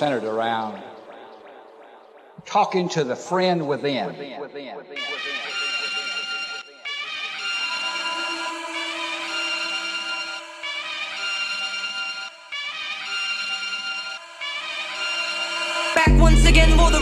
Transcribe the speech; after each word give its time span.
centered 0.00 0.24
around 0.24 0.82
talking 2.46 2.88
to 2.88 3.04
the 3.04 3.14
friend 3.14 3.68
within. 3.68 4.06
Back 4.08 5.29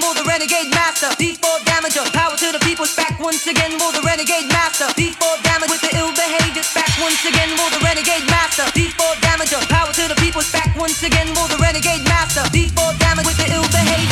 for 0.00 0.14
the 0.16 0.24
renegade 0.24 0.70
master. 0.72 1.08
D4 1.20 1.60
damager. 1.68 2.04
Power 2.12 2.36
to 2.36 2.48
the 2.52 2.58
people. 2.64 2.86
Back 2.96 3.20
once 3.20 3.46
again 3.46 3.78
for 3.78 3.92
the 3.92 4.02
renegade 4.02 4.48
master. 4.48 4.88
D4 4.96 5.42
damage 5.44 5.70
with 5.70 5.82
the 5.84 5.92
ill 5.96 6.12
behavior. 6.16 6.64
Back 6.74 6.90
once 6.98 7.22
again 7.24 7.52
for 7.56 7.68
the 7.70 7.80
renegade 7.84 8.26
master. 8.32 8.64
D4 8.72 9.14
damager. 9.20 9.60
Power 9.68 9.92
to 9.92 10.08
the 10.08 10.16
people. 10.16 10.42
Back 10.52 10.74
once 10.76 11.02
again 11.02 11.28
for 11.36 11.46
the 11.48 11.58
renegade 11.60 12.04
master. 12.08 12.42
D4 12.50 12.98
damage 12.98 13.26
with 13.26 13.36
the 13.36 13.48
ill 13.52 13.68
behavior. 13.68 14.09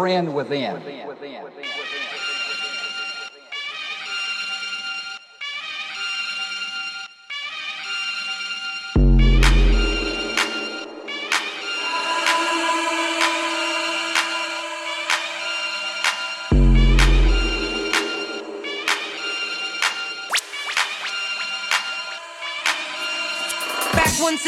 Friend 0.00 0.34
within. 0.34 0.80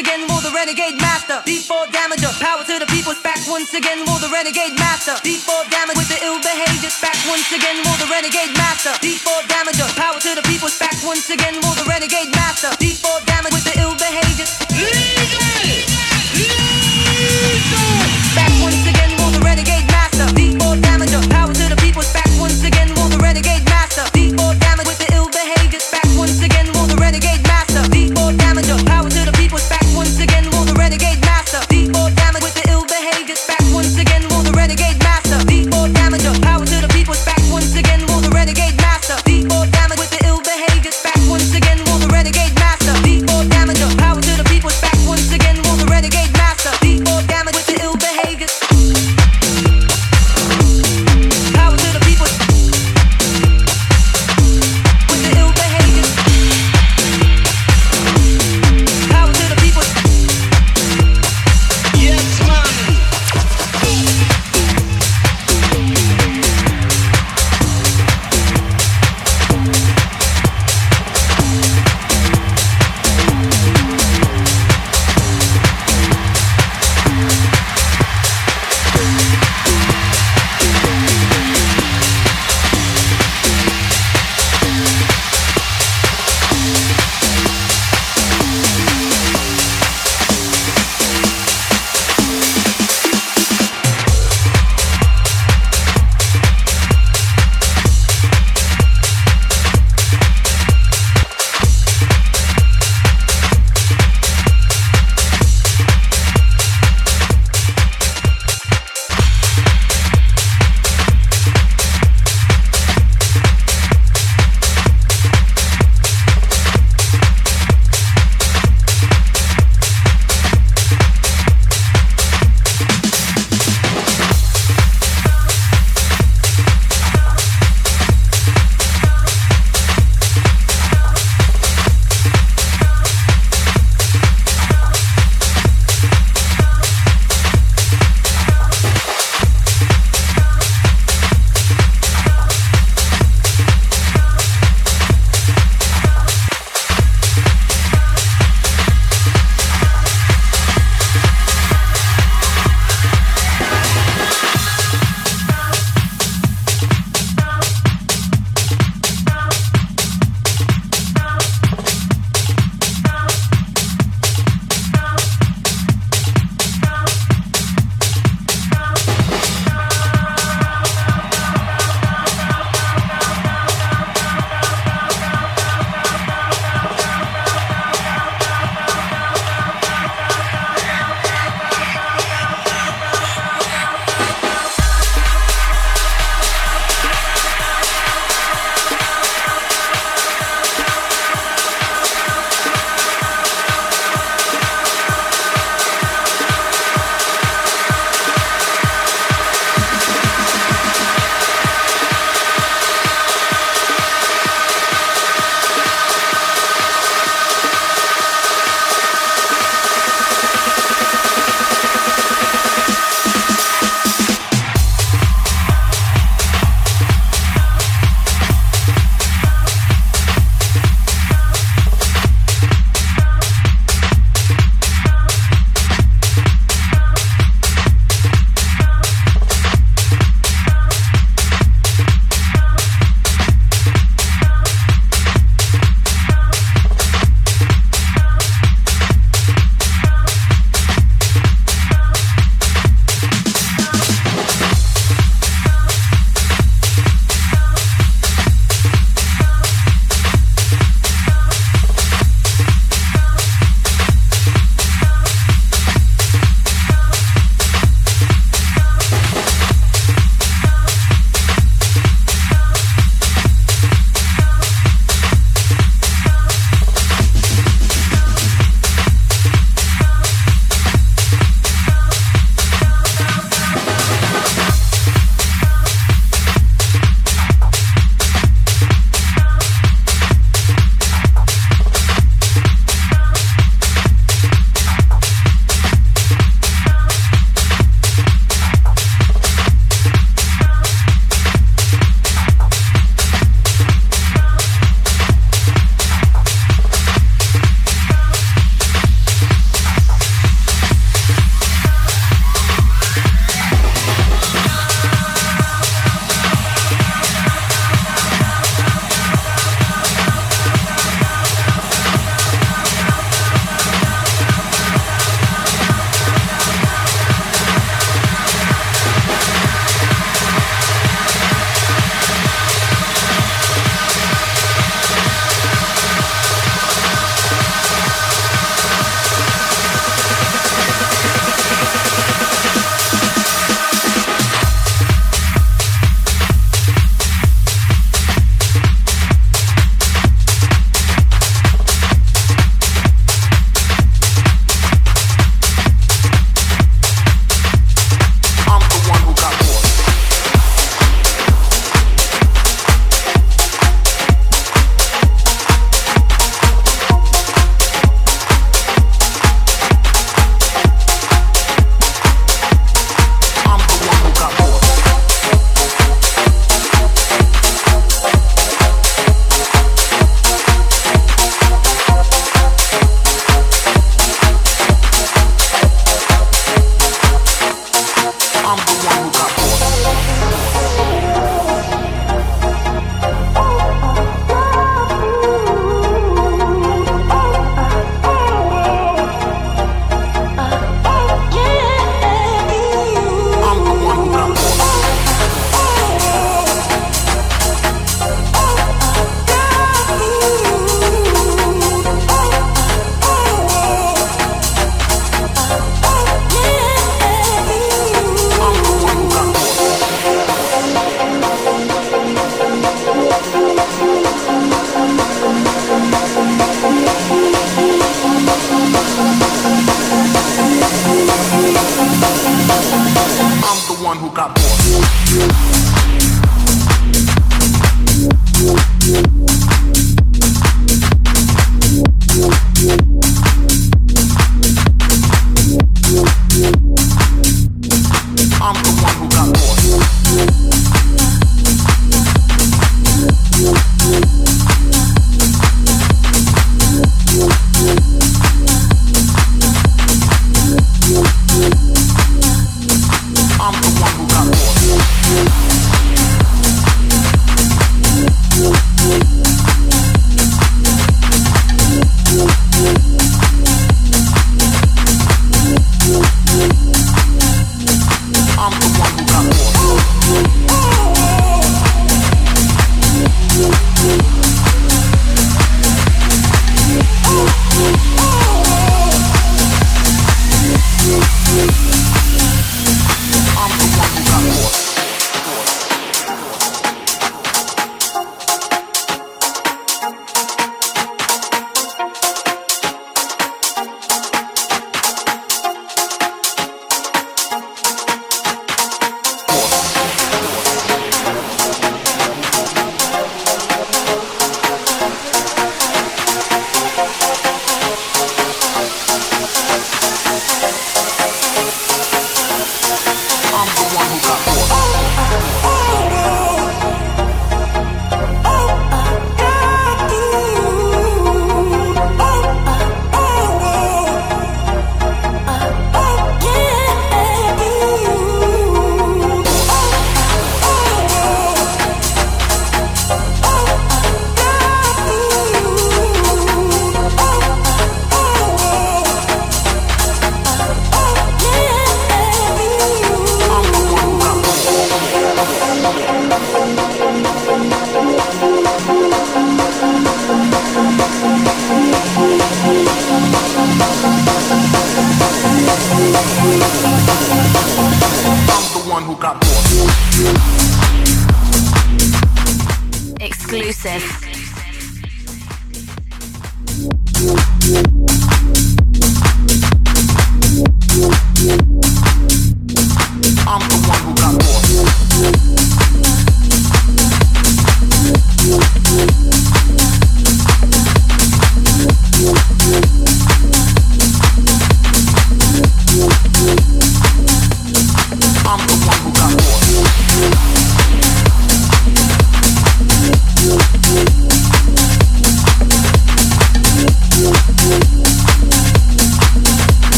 Again 0.00 0.24
for 0.26 0.40
the 0.40 0.50
renegade 0.50 0.96
master. 0.96 1.44
D4 1.44 1.92
damager. 1.92 2.32
Power 2.40 2.64
to 2.64 2.78
the 2.80 2.88
people. 2.88 3.12
Back 3.22 3.38
once 3.46 3.72
again 3.74 4.00
for 4.08 4.18
the 4.18 4.32
renegade 4.32 4.74
master. 4.80 5.12
D4 5.20 5.68
damage 5.68 5.96
with 6.00 6.08
the 6.08 6.18
ill 6.24 6.40
behavior. 6.40 6.90
Back 7.04 7.20
once 7.28 7.52
again 7.52 7.76
for 7.84 7.96
the 8.00 8.08
renegade 8.08 8.56
master. 8.56 8.96
D4 9.04 9.44
damager. 9.52 9.88
Power 10.00 10.18
to 10.18 10.32
the 10.34 10.44
people. 10.48 10.72
Back 10.80 10.96
once 11.04 11.28
again 11.28 11.60
for 11.60 11.74
the 11.76 11.84
renegade 11.84 12.32
master. 12.32 12.72
D4 12.80 13.26
damage 13.28 13.52
with 13.52 13.66
the 13.68 13.76
ill 13.80 13.94
behavior. 13.94 15.19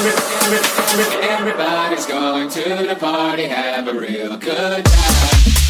Everybody's 0.00 2.06
going 2.06 2.48
to 2.50 2.86
the 2.86 2.94
party, 2.94 3.46
have 3.46 3.88
a 3.88 3.98
real 3.98 4.36
good 4.36 4.84
time. 4.84 5.67